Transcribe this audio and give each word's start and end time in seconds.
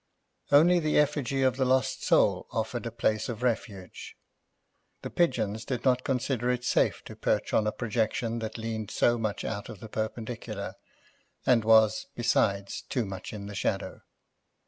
Only 0.51 0.79
the 0.79 0.97
effigy 0.97 1.43
of 1.43 1.57
the 1.57 1.63
Lost 1.63 2.01
Soul 2.03 2.47
offered 2.49 2.87
a 2.87 2.91
place 2.91 3.29
of 3.29 3.43
refuge. 3.43 4.17
The 5.03 5.11
pigeons 5.11 5.63
did 5.63 5.85
not 5.85 6.03
consider 6.03 6.49
it 6.49 6.63
safe 6.63 7.03
to 7.03 7.15
perch 7.15 7.53
on 7.53 7.67
a 7.67 7.71
projection 7.71 8.39
that 8.39 8.57
leaned 8.57 8.89
so 8.89 9.19
much 9.19 9.45
out 9.45 9.69
of 9.69 9.79
the 9.79 9.89
perpendicular, 9.89 10.73
and 11.45 11.63
was, 11.63 12.07
besides, 12.15 12.81
too 12.81 13.05
much 13.05 13.31
in 13.31 13.45
the 13.45 13.53
shadow. 13.53 14.01